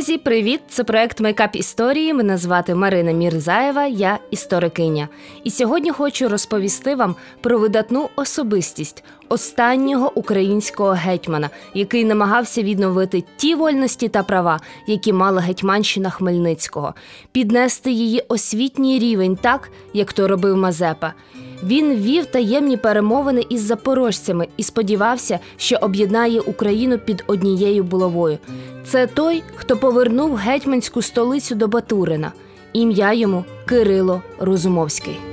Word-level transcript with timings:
Друзі, 0.00 0.18
привіт! 0.18 0.60
Це 0.68 0.84
проект 0.84 1.20
Мейкап 1.20 1.56
історії. 1.56 2.14
Мене 2.14 2.36
звати 2.36 2.74
Марина 2.74 3.12
Мірзаєва, 3.12 3.86
я 3.86 4.18
історикиня. 4.30 5.08
І 5.44 5.50
сьогодні 5.50 5.90
хочу 5.90 6.28
розповісти 6.28 6.94
вам 6.94 7.16
про 7.40 7.58
видатну 7.58 8.08
особистість 8.16 9.04
останнього 9.30 10.12
українського 10.14 10.90
гетьмана, 10.90 11.50
який 11.74 12.04
намагався 12.04 12.62
відновити 12.62 13.24
ті 13.36 13.54
вольності 13.54 14.08
та 14.08 14.22
права, 14.22 14.60
які 14.86 15.12
мала 15.12 15.40
гетьманщина 15.40 16.10
Хмельницького, 16.10 16.94
піднести 17.32 17.90
її 17.90 18.22
освітній 18.28 18.98
рівень 18.98 19.36
так, 19.36 19.70
як 19.92 20.12
то 20.12 20.28
робив 20.28 20.56
Мазепа. 20.56 21.12
Він 21.64 21.94
вів 21.94 22.26
таємні 22.26 22.76
перемовини 22.76 23.44
із 23.48 23.60
запорожцями 23.60 24.48
і 24.56 24.62
сподівався, 24.62 25.38
що 25.56 25.76
об'єднає 25.76 26.40
Україну 26.40 26.98
під 26.98 27.24
однією 27.26 27.84
булавою. 27.84 28.38
Це 28.84 29.06
той, 29.06 29.42
хто 29.56 29.76
повернув 29.76 30.36
гетьманську 30.36 31.02
столицю 31.02 31.54
до 31.54 31.68
Батурина. 31.68 32.32
Ім'я 32.72 33.12
йому 33.12 33.44
Кирило 33.66 34.22
Розумовський. 34.38 35.29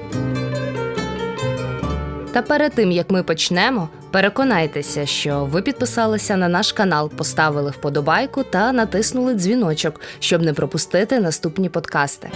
Та 2.32 2.42
перед 2.42 2.74
тим 2.74 2.92
як 2.92 3.12
ми 3.12 3.24
почнемо, 3.24 3.90
переконайтеся, 4.12 5.06
що 5.06 5.46
ви 5.46 5.62
підписалися 5.62 6.38
на 6.38 6.48
наш 6.48 6.72
канал, 6.72 7.10
поставили 7.10 7.72
вподобайку 7.72 8.44
та 8.44 8.72
натиснули 8.72 9.34
дзвіночок, 9.34 10.02
щоб 10.20 10.42
не 10.42 10.54
пропустити 10.54 11.20
наступні 11.20 11.70
подкасти. 11.70 12.30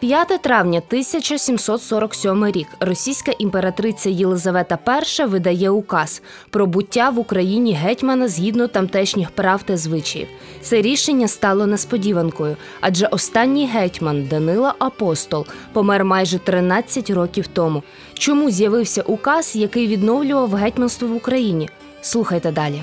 5 0.00 0.42
травня 0.42 0.82
1747 0.88 2.46
рік 2.46 2.68
російська 2.80 3.32
імператриця 3.38 4.10
Єлизавета 4.10 4.78
І 5.20 5.24
видає 5.24 5.70
указ 5.70 6.22
про 6.50 6.66
буття 6.66 7.10
в 7.10 7.18
Україні 7.18 7.74
гетьмана 7.74 8.28
згідно 8.28 8.68
тамтешніх 8.68 9.30
прав 9.30 9.62
та 9.62 9.76
звичаїв. 9.76 10.28
Це 10.60 10.82
рішення 10.82 11.28
стало 11.28 11.66
несподіванкою, 11.66 12.56
адже 12.80 13.06
останній 13.06 13.66
гетьман 13.66 14.26
Данила 14.26 14.74
Апостол 14.78 15.46
помер 15.72 16.04
майже 16.04 16.38
13 16.38 17.10
років 17.10 17.46
тому. 17.46 17.82
Чому 18.14 18.50
з'явився 18.50 19.02
указ, 19.02 19.56
який 19.56 19.86
відновлював 19.86 20.54
гетьманство 20.54 21.08
в 21.08 21.16
Україні? 21.16 21.68
Слухайте 22.00 22.52
далі. 22.52 22.82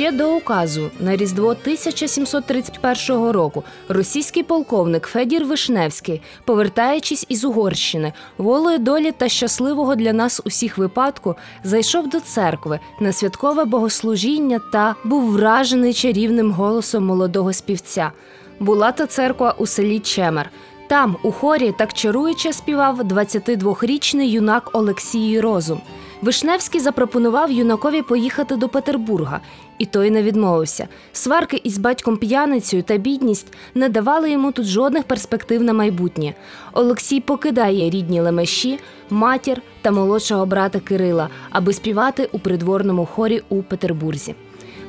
Ще 0.00 0.12
до 0.12 0.36
указу 0.36 0.90
на 1.00 1.16
різдво 1.16 1.48
1731 1.48 3.30
року 3.30 3.64
російський 3.88 4.42
полковник 4.42 5.06
Федір 5.06 5.44
Вишневський, 5.44 6.22
повертаючись 6.44 7.26
із 7.28 7.44
Угорщини, 7.44 8.12
волою 8.38 8.78
долі 8.78 9.12
та 9.12 9.28
щасливого 9.28 9.94
для 9.94 10.12
нас 10.12 10.40
усіх 10.44 10.78
випадку, 10.78 11.36
зайшов 11.64 12.08
до 12.08 12.20
церкви 12.20 12.80
на 13.00 13.12
святкове 13.12 13.64
богослужіння 13.64 14.60
та 14.72 14.94
був 15.04 15.32
вражений 15.32 15.94
чарівним 15.94 16.52
голосом 16.52 17.06
молодого 17.06 17.52
співця. 17.52 18.12
Була 18.60 18.92
то 18.92 19.06
церква 19.06 19.54
у 19.58 19.66
селі 19.66 19.98
Чемер. 19.98 20.50
Там, 20.88 21.16
у 21.22 21.32
хорі, 21.32 21.74
так 21.78 21.92
чаруюче 21.92 22.52
співав 22.52 23.00
22-річний 23.00 24.28
юнак 24.28 24.70
Олексій 24.72 25.40
Розум. 25.40 25.80
Вишневський 26.22 26.80
запропонував 26.80 27.50
юнакові 27.50 28.02
поїхати 28.02 28.56
до 28.56 28.68
Петербурга, 28.68 29.40
і 29.78 29.86
той 29.86 30.10
не 30.10 30.22
відмовився. 30.22 30.88
Сварки 31.12 31.60
із 31.64 31.78
батьком 31.78 32.16
п'яницею 32.16 32.82
та 32.82 32.96
бідність 32.96 33.52
не 33.74 33.88
давали 33.88 34.30
йому 34.30 34.52
тут 34.52 34.66
жодних 34.66 35.04
перспектив 35.04 35.62
на 35.62 35.72
майбутнє. 35.72 36.34
Олексій 36.72 37.20
покидає 37.20 37.90
рідні 37.90 38.20
лемеші, 38.20 38.78
матір 39.10 39.62
та 39.82 39.90
молодшого 39.90 40.46
брата 40.46 40.80
Кирила, 40.80 41.28
аби 41.50 41.72
співати 41.72 42.28
у 42.32 42.38
придворному 42.38 43.06
хорі 43.06 43.42
у 43.48 43.62
Петербурзі. 43.62 44.34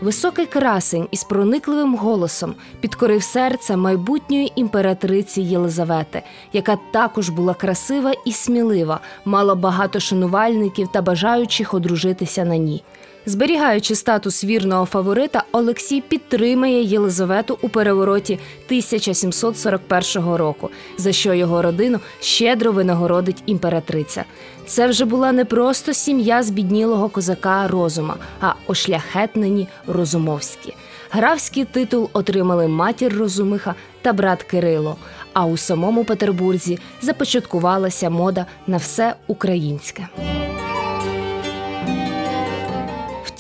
Високий 0.02 0.46
красень 0.46 1.08
із 1.12 1.24
проникливим 1.24 1.96
голосом 1.96 2.56
підкорив 2.80 3.24
серце 3.24 3.78
майбутньої 3.78 4.52
імператриці 4.56 5.42
Єлизавети, 5.42 6.24
яка 6.54 6.78
також 6.92 7.30
була 7.30 7.54
красива 7.54 8.14
і 8.26 8.32
смілива, 8.32 9.00
мала 9.26 9.56
багато 9.56 10.00
шанувальників 10.00 10.88
та 10.88 11.02
бажаючих 11.02 11.74
одружитися 11.74 12.46
на 12.46 12.58
ній. 12.58 12.84
Зберігаючи 13.26 13.96
статус 13.96 14.44
вірного 14.44 14.86
фаворита, 14.86 15.44
Олексій 15.52 16.02
підтримає 16.02 16.84
Єлизавету 16.84 17.58
у 17.62 17.70
перевороті 17.70 18.40
1741 18.66 20.36
року, 20.36 20.70
за 20.98 21.12
що 21.12 21.34
його 21.34 21.62
родину 21.62 22.00
щедро 22.20 22.72
винагородить 22.72 23.44
імператриця. 23.46 24.26
Це 24.66 24.88
вже 24.88 25.06
була 25.06 25.32
не 25.32 25.46
просто 25.46 25.94
сім'я 25.94 26.44
збіднілого 26.44 27.10
козака 27.10 27.68
розума, 27.68 28.16
а 28.42 28.54
ошляхетнені 28.68 29.68
Розумовські. 29.88 30.74
Графський 31.10 31.66
титул 31.66 32.10
отримали 32.14 32.68
матір 32.68 33.18
Розумиха 33.18 33.76
та 34.02 34.14
брат 34.14 34.44
Кирило. 34.44 34.96
А 35.34 35.46
у 35.46 35.58
самому 35.58 36.04
Петербурзі 36.04 36.80
започаткувалася 37.02 38.10
мода 38.10 38.46
на 38.68 38.78
все 38.78 39.16
українське. 39.28 40.08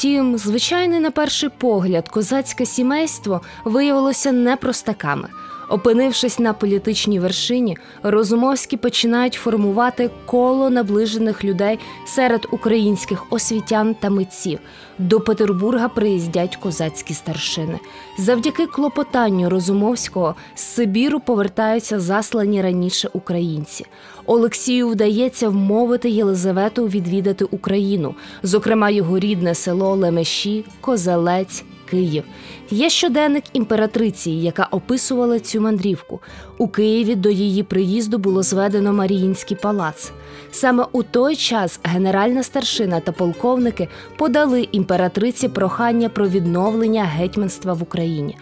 Втім, 0.01 0.37
звичайне, 0.37 0.99
на 0.99 1.11
перший 1.11 1.49
погляд, 1.49 2.09
козацьке 2.09 2.65
сімейство 2.65 3.41
виявилося 3.65 4.31
не 4.31 4.55
простаками. 4.55 5.27
Опинившись 5.71 6.39
на 6.39 6.53
політичній 6.53 7.19
вершині, 7.19 7.77
Розумовські 8.03 8.77
починають 8.77 9.33
формувати 9.33 10.09
коло 10.25 10.69
наближених 10.69 11.43
людей 11.43 11.79
серед 12.07 12.47
українських 12.51 13.33
освітян 13.33 13.95
та 13.95 14.09
митців. 14.09 14.59
До 14.99 15.19
Петербурга 15.19 15.87
приїздять 15.87 16.55
козацькі 16.55 17.13
старшини. 17.13 17.79
Завдяки 18.19 18.65
клопотанню 18.65 19.49
Розумовського 19.49 20.35
з 20.55 20.61
Сибіру 20.61 21.19
повертаються 21.19 21.99
заслані 21.99 22.61
раніше 22.61 23.09
українці. 23.13 23.85
Олексію 24.25 24.87
вдається 24.87 25.49
вмовити 25.49 26.09
Єлизавету 26.09 26.87
відвідати 26.87 27.45
Україну, 27.45 28.15
зокрема 28.43 28.89
його 28.89 29.19
рідне 29.19 29.55
село 29.55 29.95
Лемеші, 29.95 30.65
Козелець. 30.81 31.63
Київ. 31.91 32.23
Є 32.69 32.89
щоденник 32.89 33.43
імператриці, 33.53 34.31
яка 34.31 34.67
описувала 34.71 35.39
цю 35.39 35.61
мандрівку. 35.61 36.19
У 36.57 36.67
Києві 36.67 37.15
до 37.15 37.29
її 37.29 37.63
приїзду 37.63 38.17
було 38.17 38.43
зведено 38.43 38.93
Маріїнський 38.93 39.57
палац. 39.61 40.11
Саме 40.51 40.85
у 40.91 41.03
той 41.03 41.35
час 41.35 41.79
генеральна 41.83 42.43
старшина 42.43 42.99
та 42.99 43.11
полковники 43.11 43.87
подали 44.17 44.67
імператриці 44.71 45.47
прохання 45.47 46.09
про 46.09 46.27
відновлення 46.27 47.03
гетьманства 47.03 47.73
в 47.73 47.83
Україні. 47.83 48.37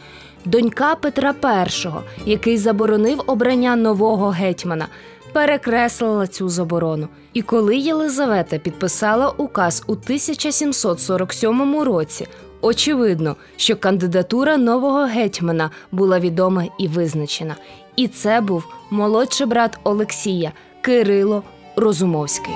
Донька 0.46 0.96
Петра 0.96 1.36
І, 2.26 2.32
який 2.32 2.58
заборонив 2.58 3.22
обрання 3.28 3.76
нового 3.76 4.30
гетьмана, 4.30 4.88
перекреслила 5.34 6.28
цю 6.28 6.50
заборону. 6.50 7.08
І 7.34 7.42
коли 7.42 7.78
Єлизавета 7.78 8.58
підписала 8.58 9.30
указ 9.30 9.84
у 9.88 9.92
1747 9.92 11.80
році, 11.82 12.28
Очевидно, 12.62 13.36
що 13.58 13.76
кандидатура 13.76 14.58
нового 14.58 15.06
гетьмана 15.06 15.72
була 15.92 16.20
відома 16.20 16.66
і 16.80 16.88
визначена. 16.88 17.56
І 17.96 18.08
це 18.08 18.42
був 18.42 18.66
молодший 18.92 19.48
брат 19.48 19.80
Олексія 19.84 20.52
Кирило 20.82 21.44
Розумовський. 21.76 22.54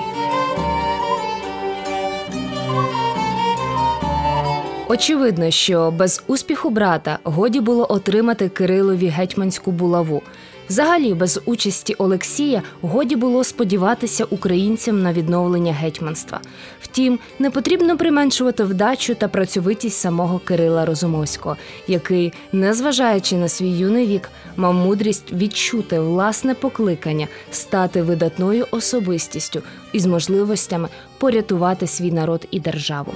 Очевидно, 4.94 5.50
що 5.50 5.90
без 5.90 6.22
успіху 6.26 6.70
брата 6.70 7.18
годі 7.24 7.60
було 7.60 7.86
отримати 7.88 8.48
Кирилові 8.48 9.06
гетьманську 9.06 9.70
булаву. 9.70 10.22
Взагалі, 10.68 11.14
без 11.14 11.40
участі 11.44 11.94
Олексія 11.94 12.62
годі 12.82 13.16
було 13.16 13.44
сподіватися 13.44 14.24
українцям 14.24 15.02
на 15.02 15.12
відновлення 15.12 15.72
гетьманства. 15.72 16.40
Втім, 16.80 17.18
не 17.38 17.50
потрібно 17.50 17.96
применшувати 17.96 18.64
вдачу 18.64 19.14
та 19.14 19.28
працьовитість 19.28 19.98
самого 20.00 20.38
Кирила 20.38 20.84
Розумовського, 20.84 21.56
який, 21.88 22.32
незважаючи 22.52 23.36
на 23.36 23.48
свій 23.48 23.70
юний 23.70 24.06
вік, 24.06 24.30
мав 24.56 24.74
мудрість 24.74 25.32
відчути 25.32 26.00
власне 26.00 26.54
покликання, 26.54 27.28
стати 27.50 28.02
видатною 28.02 28.66
особистістю 28.70 29.62
із 29.92 30.06
можливостями 30.06 30.88
порятувати 31.18 31.86
свій 31.86 32.12
народ 32.12 32.46
і 32.50 32.60
державу. 32.60 33.12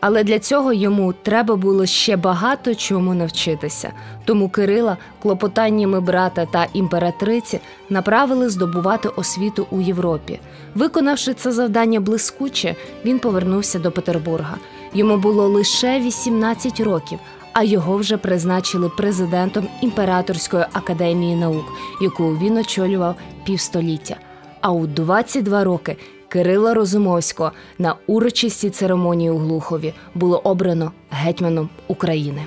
Але 0.00 0.24
для 0.24 0.38
цього 0.38 0.72
йому 0.72 1.12
треба 1.22 1.56
було 1.56 1.86
ще 1.86 2.16
багато 2.16 2.74
чому 2.74 3.14
навчитися. 3.14 3.92
Тому 4.24 4.48
Кирила 4.48 4.96
клопотаннями 5.22 6.00
брата 6.00 6.46
та 6.46 6.66
імператриці 6.72 7.60
направили 7.90 8.48
здобувати 8.48 9.08
освіту 9.08 9.66
у 9.70 9.80
Європі. 9.80 10.40
Виконавши 10.74 11.34
це 11.34 11.52
завдання 11.52 12.00
блискуче, 12.00 12.74
він 13.04 13.18
повернувся 13.18 13.78
до 13.78 13.90
Петербурга. 13.90 14.56
Йому 14.94 15.16
було 15.16 15.48
лише 15.48 16.00
18 16.00 16.80
років, 16.80 17.18
а 17.52 17.62
його 17.62 17.96
вже 17.96 18.16
призначили 18.16 18.88
президентом 18.88 19.68
імператорської 19.80 20.64
академії 20.72 21.36
наук, 21.36 21.64
яку 22.00 22.36
він 22.36 22.56
очолював 22.56 23.14
півстоліття. 23.44 24.16
А 24.60 24.72
у 24.72 24.86
22 24.86 25.64
роки 25.64 25.96
Кирила 26.30 26.74
Розумовського 26.74 27.52
на 27.78 27.94
урочистій 28.06 28.70
церемонії 28.70 29.30
у 29.30 29.38
Глухові 29.38 29.94
було 30.14 30.38
обрано 30.38 30.92
гетьманом 31.10 31.68
України. 31.88 32.46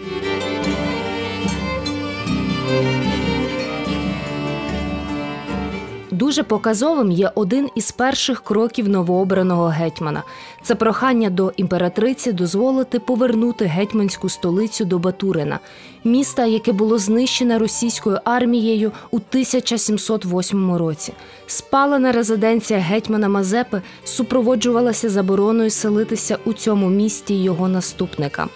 Дуже 6.13 6.43
показовим 6.43 7.11
є 7.11 7.31
один 7.35 7.69
із 7.75 7.91
перших 7.91 8.43
кроків 8.43 8.89
новообраного 8.89 9.67
гетьмана. 9.67 10.23
Це 10.63 10.75
прохання 10.75 11.29
до 11.29 11.53
імператриці 11.57 12.31
дозволити 12.31 12.99
повернути 12.99 13.65
гетьманську 13.65 14.29
столицю 14.29 14.85
до 14.85 14.99
Батурина, 14.99 15.59
міста, 16.03 16.45
яке 16.45 16.71
було 16.71 16.97
знищене 16.97 17.57
російською 17.57 18.19
армією 18.23 18.91
у 19.11 19.15
1708 19.15 20.75
році. 20.75 21.13
Спалена 21.47 22.11
резиденція 22.11 22.79
гетьмана 22.79 23.29
Мазепи 23.29 23.81
супроводжувалася 24.03 25.09
забороною 25.09 25.69
селитися 25.69 26.37
у 26.45 26.53
цьому 26.53 26.89
місті 26.89 27.43
його 27.43 27.67
наступникам, 27.67 28.49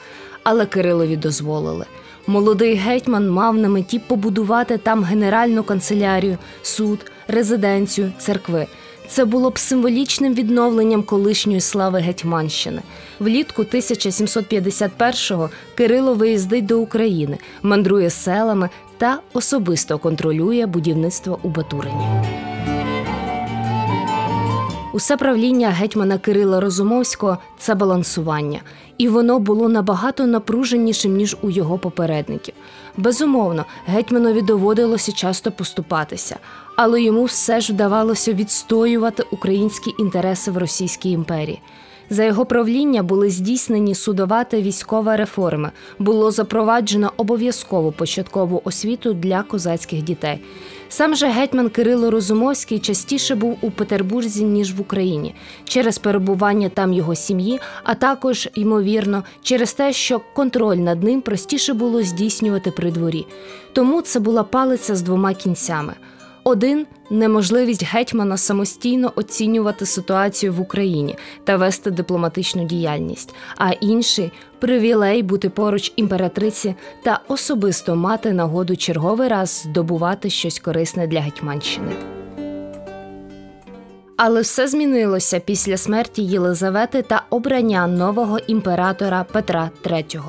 але 0.49 0.65
Кирилові 0.65 1.15
дозволили. 1.15 1.85
Молодий 2.27 2.75
гетьман 2.75 3.29
мав 3.29 3.57
на 3.57 3.69
меті 3.69 3.99
побудувати 3.99 4.77
там 4.77 5.03
генеральну 5.03 5.63
канцелярію, 5.63 6.37
суд, 6.61 7.11
резиденцію, 7.27 8.11
церкви. 8.17 8.67
Це 9.07 9.25
було 9.25 9.49
б 9.49 9.59
символічним 9.59 10.33
відновленням 10.33 11.03
колишньої 11.03 11.61
слави 11.61 11.99
Гетьманщини. 11.99 12.81
Влітку 13.19 13.63
1751-го 13.63 15.49
Кирило 15.75 16.13
виїздить 16.13 16.65
до 16.65 16.79
України, 16.79 17.37
мандрує 17.63 18.09
селами 18.09 18.69
та 18.97 19.19
особисто 19.33 19.97
контролює 19.97 20.65
будівництво 20.65 21.39
у 21.43 21.49
Батурині. 21.49 22.07
Усе 24.97 25.17
правління 25.17 25.69
гетьмана 25.69 26.17
Кирила 26.17 26.59
Розумовського 26.59 27.37
це 27.57 27.75
балансування, 27.75 28.61
і 28.97 29.07
воно 29.07 29.39
було 29.39 29.69
набагато 29.69 30.27
напруженішим 30.27 31.15
ніж 31.15 31.37
у 31.41 31.49
його 31.49 31.77
попередників. 31.77 32.53
Безумовно, 32.97 33.65
гетьманові 33.85 34.41
доводилося 34.41 35.11
часто 35.11 35.51
поступатися, 35.51 36.35
але 36.75 37.01
йому 37.01 37.23
все 37.23 37.61
ж 37.61 37.73
вдавалося 37.73 38.33
відстоювати 38.33 39.23
українські 39.31 39.93
інтереси 39.99 40.51
в 40.51 40.57
Російській 40.57 41.11
імперії. 41.11 41.61
За 42.09 42.23
його 42.23 42.45
правління 42.45 43.03
були 43.03 43.29
здійснені 43.29 43.95
судова 43.95 44.43
та 44.43 44.61
військова 44.61 45.17
реформи. 45.17 45.71
Було 45.99 46.31
запроваджено 46.31 47.11
обов'язкову 47.17 47.91
початкову 47.91 48.61
освіту 48.63 49.13
для 49.13 49.43
козацьких 49.43 50.01
дітей. 50.01 50.39
Сам 50.89 51.15
же 51.15 51.27
гетьман 51.27 51.69
Кирило 51.69 52.11
Розумовський 52.11 52.79
частіше 52.79 53.35
був 53.35 53.57
у 53.61 53.71
Петербурзі 53.71 54.43
ніж 54.43 54.73
в 54.73 54.81
Україні 54.81 55.35
через 55.63 55.97
перебування 55.97 56.69
там 56.69 56.93
його 56.93 57.15
сім'ї, 57.15 57.59
а 57.83 57.95
також 57.95 58.49
ймовірно 58.55 59.23
через 59.41 59.73
те, 59.73 59.93
що 59.93 60.21
контроль 60.33 60.77
над 60.77 61.03
ним 61.03 61.21
простіше 61.21 61.73
було 61.73 62.03
здійснювати 62.03 62.71
при 62.71 62.91
дворі. 62.91 63.27
Тому 63.73 64.01
це 64.01 64.19
була 64.19 64.43
палиця 64.43 64.95
з 64.95 65.01
двома 65.01 65.33
кінцями. 65.33 65.93
Один 66.47 66.87
неможливість 67.09 67.83
гетьмана 67.83 68.37
самостійно 68.37 69.13
оцінювати 69.15 69.85
ситуацію 69.85 70.53
в 70.53 70.61
Україні 70.61 71.15
та 71.43 71.57
вести 71.57 71.91
дипломатичну 71.91 72.63
діяльність, 72.63 73.35
а 73.57 73.71
інший 73.71 74.31
привілей 74.59 75.23
бути 75.23 75.49
поруч 75.49 75.93
імператриці 75.95 76.75
та 77.03 77.19
особисто 77.27 77.95
мати 77.95 78.33
нагоду 78.33 78.75
черговий 78.75 79.27
раз 79.27 79.49
здобувати 79.65 80.29
щось 80.29 80.59
корисне 80.59 81.07
для 81.07 81.19
Гетьманщини. 81.19 81.91
Але 84.17 84.41
все 84.41 84.67
змінилося 84.67 85.39
після 85.39 85.77
смерті 85.77 86.23
Єлизавети 86.23 87.01
та 87.01 87.23
обрання 87.29 87.87
нового 87.87 88.39
імператора 88.39 89.25
Петра 89.31 89.71
III. 89.83 90.21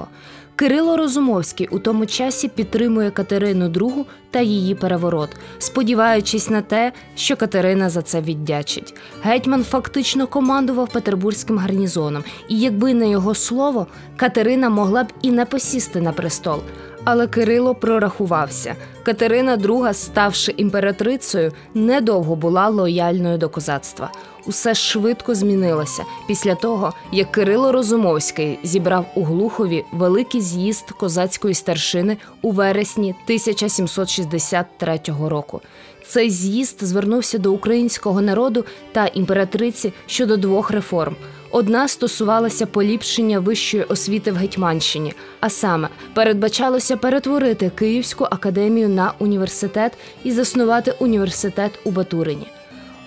Кирило 0.58 0.96
Розумовський 0.96 1.68
у 1.68 1.78
тому 1.78 2.06
часі 2.06 2.48
підтримує 2.48 3.10
Катерину 3.10 3.68
II 3.68 4.04
та 4.30 4.40
її 4.40 4.74
переворот, 4.74 5.30
сподіваючись 5.58 6.50
на 6.50 6.62
те, 6.62 6.92
що 7.16 7.36
Катерина 7.36 7.90
за 7.90 8.02
це 8.02 8.20
віддячить. 8.20 8.94
Гетьман 9.22 9.64
фактично 9.64 10.26
командував 10.26 10.88
петербурзьким 10.88 11.58
гарнізоном, 11.58 12.24
і 12.48 12.60
якби 12.60 12.94
не 12.94 13.10
його 13.10 13.34
слово, 13.34 13.86
Катерина 14.16 14.70
могла 14.70 15.04
б 15.04 15.06
і 15.22 15.30
не 15.30 15.44
посісти 15.44 16.00
на 16.00 16.12
престол. 16.12 16.60
Але 17.04 17.26
Кирило 17.26 17.74
прорахувався. 17.74 18.74
Катерина 19.02 19.56
II, 19.56 19.94
ставши 19.94 20.54
імператрицею, 20.56 21.52
недовго 21.74 22.36
була 22.36 22.68
лояльною 22.68 23.38
до 23.38 23.48
козацтва. 23.48 24.10
Усе 24.46 24.74
швидко 24.74 25.34
змінилося 25.34 26.04
після 26.28 26.54
того, 26.54 26.92
як 27.12 27.32
Кирило 27.32 27.72
Розумовський 27.72 28.58
зібрав 28.62 29.06
у 29.14 29.24
Глухові 29.24 29.84
великий 29.92 30.40
з'їзд 30.40 30.90
козацької 30.90 31.54
старшини 31.54 32.16
у 32.42 32.50
вересні 32.50 33.14
1763 33.24 35.00
року. 35.28 35.60
Цей 36.06 36.30
з'їзд 36.30 36.76
звернувся 36.80 37.38
до 37.38 37.52
українського 37.52 38.20
народу 38.20 38.64
та 38.92 39.06
імператриці 39.06 39.92
щодо 40.06 40.36
двох 40.36 40.70
реформ. 40.70 41.16
Одна 41.50 41.88
стосувалася 41.88 42.66
поліпшення 42.66 43.40
вищої 43.40 43.84
освіти 43.84 44.32
в 44.32 44.36
Гетьманщині, 44.36 45.14
а 45.40 45.50
саме 45.50 45.88
передбачалося 46.14 46.96
перетворити 46.96 47.70
Київську 47.74 48.24
академію 48.24 48.88
на 48.88 49.12
університет 49.18 49.92
і 50.24 50.32
заснувати 50.32 50.94
університет 50.98 51.78
у 51.84 51.90
Батурині. 51.90 52.46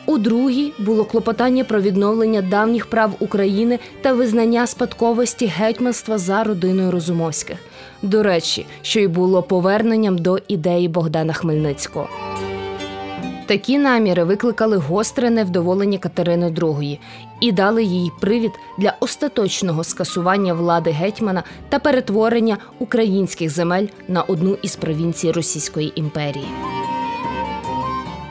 У 0.06 0.18
другій 0.18 0.74
було 0.80 1.06
клопотання 1.06 1.64
про 1.64 1.82
відновлення 1.82 2.42
давніх 2.42 2.86
прав 2.86 3.14
України 3.20 3.80
та 4.02 4.14
визнання 4.14 4.68
спадковості 4.68 5.46
гетьманства 5.46 6.18
за 6.18 6.44
родиною 6.44 6.92
Розумовських. 6.92 7.58
До 8.02 8.24
речі, 8.24 8.66
що 8.82 9.00
й 9.00 9.08
було 9.08 9.44
поверненням 9.44 10.18
до 10.18 10.40
ідеї 10.48 10.88
Богдана 10.88 11.34
Хмельницького. 11.34 12.10
Такі 13.46 13.78
наміри 13.78 14.24
викликали 14.24 14.78
гостре 14.78 15.30
невдоволення 15.30 15.98
Катерини 15.98 16.50
II 16.50 17.00
і 17.40 17.52
дали 17.52 17.84
їй 17.84 18.12
привід 18.20 18.52
для 18.78 18.94
остаточного 19.00 19.84
скасування 19.84 20.54
влади 20.54 20.92
гетьмана 20.92 21.44
та 21.70 21.80
перетворення 21.80 22.58
українських 22.80 23.50
земель 23.50 23.88
на 24.08 24.22
одну 24.22 24.58
із 24.62 24.76
провінцій 24.76 25.32
Російської 25.32 25.94
імперії. 25.96 26.48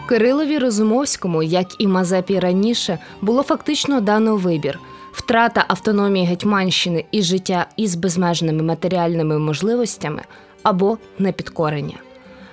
Кирилові 0.08 0.58
Розумовському, 0.58 1.42
як 1.42 1.66
і 1.78 1.86
Мазепі 1.86 2.38
раніше, 2.38 2.98
було 3.20 3.42
фактично 3.42 4.00
дано 4.00 4.36
вибір. 4.36 4.78
Втрата 5.12 5.64
автономії 5.68 6.26
Гетьманщини 6.26 7.04
і 7.10 7.22
життя 7.22 7.66
із 7.76 7.94
безмежними 7.94 8.62
матеріальними 8.62 9.38
можливостями 9.38 10.22
або 10.62 10.98
непідкорення. 11.18 11.94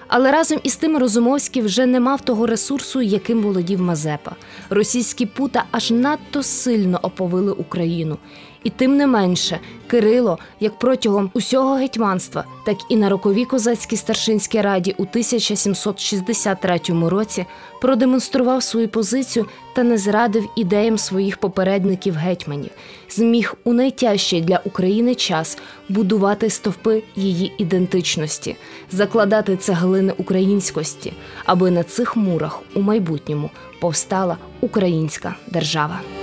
Але 0.08 0.32
разом 0.32 0.60
із 0.64 0.76
тим 0.76 0.98
Розумовський 0.98 1.62
вже 1.62 1.86
не 1.86 2.00
мав 2.00 2.22
того 2.22 2.46
ресурсу, 2.46 3.02
яким 3.02 3.42
володів 3.42 3.82
Мазепа. 3.82 4.32
Російські 4.70 5.26
пута 5.26 5.64
аж 5.72 5.92
надто 5.92 6.44
сильно 6.44 7.00
оповили 7.02 7.52
Україну. 7.52 8.18
І 8.64 8.70
тим 8.70 8.98
не 8.98 9.08
менше, 9.08 9.60
Кирило, 9.88 10.38
як 10.60 10.80
протягом 10.80 11.32
усього 11.34 11.76
гетьманства, 11.76 12.44
так 12.66 12.78
і 12.90 12.96
на 12.96 13.10
роковій 13.10 13.46
козацькій 13.46 13.98
старшинській 13.98 14.62
раді 14.62 14.96
у 14.98 15.02
1763 15.02 16.80
році 16.88 17.46
продемонстрував 17.82 18.64
свою 18.64 18.90
позицію 18.90 19.46
та 19.74 19.84
не 19.84 19.98
зрадив 19.98 20.50
ідеям 20.56 20.98
своїх 20.98 21.38
попередників 21.38 22.16
гетьманів, 22.16 22.72
зміг 23.10 23.56
у 23.64 23.74
найтяжчий 23.74 24.42
для 24.42 24.62
України 24.66 25.16
час 25.16 25.58
будувати 25.90 26.50
стовпи 26.50 27.04
її 27.16 27.54
ідентичності, 27.58 28.56
закладати 28.92 29.58
цеглини 29.58 30.14
українськості, 30.18 31.14
аби 31.46 31.72
на 31.72 31.84
цих 31.84 32.16
мурах 32.16 32.62
у 32.76 32.82
майбутньому 32.82 33.50
повстала 33.80 34.38
українська 34.62 35.36
держава. 35.48 36.17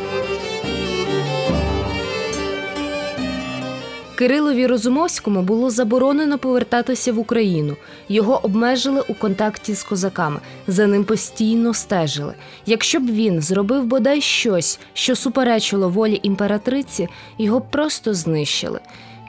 Кирилові 4.14 4.66
Розумовському 4.66 5.42
було 5.42 5.70
заборонено 5.70 6.38
повертатися 6.38 7.12
в 7.12 7.18
Україну. 7.18 7.76
Його 8.08 8.40
обмежили 8.42 9.02
у 9.08 9.14
контакті 9.14 9.74
з 9.74 9.82
козаками. 9.82 10.40
За 10.66 10.86
ним 10.86 11.04
постійно 11.04 11.74
стежили. 11.74 12.34
Якщо 12.66 13.00
б 13.00 13.06
він 13.06 13.40
зробив 13.40 13.84
бодай 13.84 14.20
щось, 14.20 14.80
що 14.92 15.16
суперечило 15.16 15.88
волі 15.88 16.20
імператриці, 16.22 17.08
його 17.38 17.60
просто 17.60 18.14
знищили. 18.14 18.80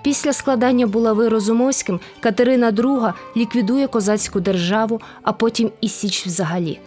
Після 0.04 0.34
складання 0.34 0.88
булави 0.88 1.30
Розумовським 1.30 2.00
Катерина 2.20 2.72
II 2.72 3.14
ліквідує 3.38 3.88
козацьку 3.88 4.40
державу, 4.40 5.02
а 5.24 5.34
потім 5.34 5.72
і 5.82 5.90
Січ 5.90 6.26
взагалі. 6.26 6.80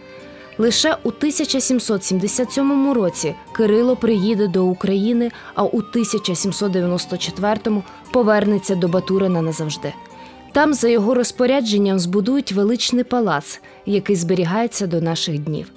Лише 0.59 0.97
у 1.03 1.07
1777 1.07 2.93
році 2.93 3.35
Кирило 3.51 3.95
приїде 3.95 4.47
до 4.47 4.65
України, 4.65 5.31
а 5.55 5.63
у 5.63 5.81
1794-му 5.81 7.83
повернеться 8.11 8.75
до 8.75 8.87
Батурина 8.87 9.41
назавжди. 9.41 9.93
Там, 10.51 10.73
за 10.73 10.89
його 10.89 11.13
розпорядженням, 11.13 11.99
збудують 11.99 12.51
величний 12.51 13.03
палац, 13.03 13.61
який 13.85 14.15
зберігається 14.15 14.87
до 14.87 15.01
наших 15.01 15.39
днів. 15.39 15.71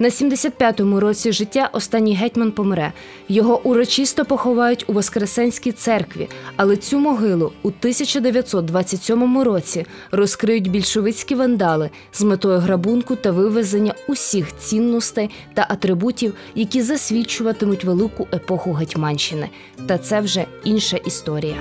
На 0.00 0.08
75-му 0.08 1.00
році 1.00 1.32
життя 1.32 1.70
останній 1.72 2.14
гетьман 2.14 2.52
помре. 2.52 2.92
Його 3.28 3.60
урочисто 3.64 4.24
поховають 4.24 4.84
у 4.86 4.92
Воскресенській 4.92 5.72
церкві, 5.72 6.28
але 6.56 6.76
цю 6.76 6.98
могилу 6.98 7.52
у 7.62 7.68
1927 7.68 9.42
році 9.42 9.86
розкриють 10.10 10.70
більшовицькі 10.70 11.34
вандали 11.34 11.90
з 12.12 12.22
метою 12.22 12.58
грабунку 12.58 13.16
та 13.16 13.30
вивезення 13.30 13.94
усіх 14.08 14.56
цінностей 14.56 15.30
та 15.54 15.66
атрибутів, 15.70 16.34
які 16.54 16.82
засвідчуватимуть 16.82 17.84
велику 17.84 18.26
епоху 18.32 18.72
Гетьманщини. 18.72 19.48
Та 19.86 19.98
це 19.98 20.20
вже 20.20 20.44
інша 20.64 20.96
історія. 20.96 21.56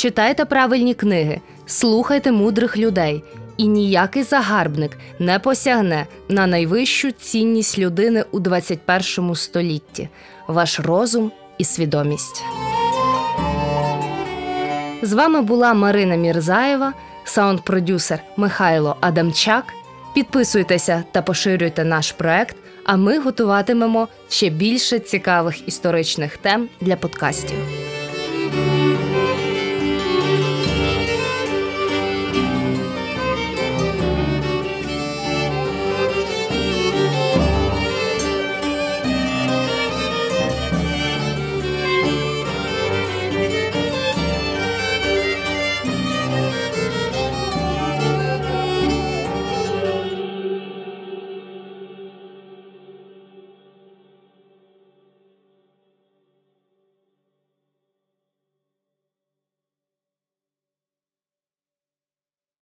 Читайте 0.00 0.44
правильні 0.44 0.94
книги, 0.94 1.40
слухайте 1.66 2.32
мудрих 2.32 2.76
людей, 2.76 3.24
і 3.56 3.66
ніякий 3.66 4.22
загарбник 4.22 4.98
не 5.18 5.38
посягне 5.38 6.06
на 6.28 6.46
найвищу 6.46 7.10
цінність 7.10 7.78
людини 7.78 8.24
у 8.30 8.40
21 8.40 9.34
столітті 9.34 10.08
ваш 10.48 10.80
розум 10.80 11.32
і 11.58 11.64
свідомість. 11.64 12.44
З 15.02 15.12
вами 15.12 15.42
була 15.42 15.74
Марина 15.74 16.16
Мірзаєва, 16.16 16.92
саунд-продюсер 17.24 18.18
Михайло 18.36 18.96
Адамчак. 19.00 19.64
Підписуйтеся 20.14 21.04
та 21.12 21.22
поширюйте 21.22 21.84
наш 21.84 22.12
проект, 22.12 22.56
а 22.84 22.96
ми 22.96 23.18
готуватимемо 23.18 24.08
ще 24.28 24.50
більше 24.50 24.98
цікавих 24.98 25.68
історичних 25.68 26.36
тем 26.36 26.68
для 26.80 26.96
подкастів. 26.96 27.79